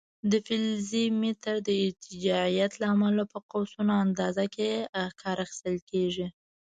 د 0.31 0.33
فلزي 0.45 1.05
متر 1.21 1.55
د 1.67 1.69
ارتجاعیت 1.85 2.71
له 2.81 2.87
امله 2.95 3.23
په 3.33 3.39
قوسونو 3.51 3.93
اندازه 4.05 4.45
کې 4.55 4.69
کار 5.21 5.37
اخیستل 5.45 5.77
کېږي. 5.91 6.27